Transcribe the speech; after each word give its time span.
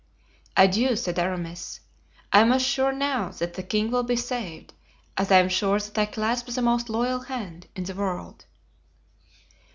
"Adieu," 0.57 0.95
said 0.95 1.19
Aramis. 1.19 1.79
"I 2.33 2.39
am 2.39 2.51
as 2.51 2.65
sure 2.65 2.91
now 2.91 3.29
that 3.33 3.53
the 3.53 3.61
king 3.61 3.91
will 3.91 4.01
be 4.01 4.15
saved 4.15 4.73
as 5.15 5.31
I 5.31 5.37
am 5.37 5.47
sure 5.49 5.77
that 5.79 5.95
I 5.95 6.07
clasp 6.07 6.47
the 6.47 6.63
most 6.63 6.89
loyal 6.89 7.19
hand 7.19 7.67
in 7.75 7.83
the 7.83 7.93
world." 7.93 8.45